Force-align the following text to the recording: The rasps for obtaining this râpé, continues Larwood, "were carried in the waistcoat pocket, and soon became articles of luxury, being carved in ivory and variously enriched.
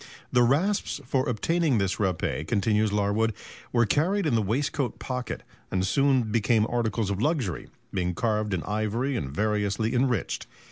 The 0.31 0.41
rasps 0.41 0.99
for 1.05 1.29
obtaining 1.29 1.77
this 1.77 1.97
râpé, 1.97 2.47
continues 2.47 2.91
Larwood, 2.91 3.35
"were 3.71 3.85
carried 3.85 4.25
in 4.25 4.33
the 4.33 4.41
waistcoat 4.41 4.97
pocket, 4.97 5.43
and 5.69 5.85
soon 5.85 6.31
became 6.31 6.65
articles 6.67 7.11
of 7.11 7.21
luxury, 7.21 7.67
being 7.93 8.15
carved 8.15 8.55
in 8.55 8.63
ivory 8.63 9.15
and 9.15 9.29
variously 9.29 9.93
enriched. 9.93 10.47